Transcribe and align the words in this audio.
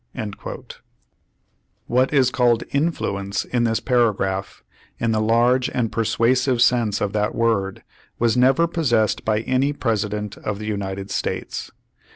^ 0.15 0.73
What 1.85 2.11
is 2.11 2.31
called 2.31 2.63
"influence" 2.71 3.45
in 3.45 3.65
this 3.65 3.79
paragraph, 3.79 4.63
in 4.97 5.11
the 5.11 5.21
large 5.21 5.69
and 5.69 5.91
persuasive 5.91 6.59
sense 6.59 7.01
of 7.01 7.13
that 7.13 7.35
word 7.35 7.83
was 8.17 8.35
never 8.35 8.65
possessed 8.65 9.23
by 9.23 9.41
any 9.41 9.73
President 9.73 10.37
of 10.37 10.57
the 10.57 10.65
United 10.65 11.11
States. 11.11 11.69